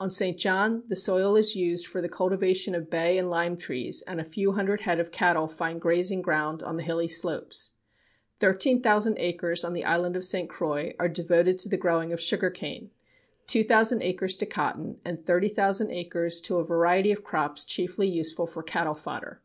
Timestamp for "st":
0.10-0.36, 10.24-10.50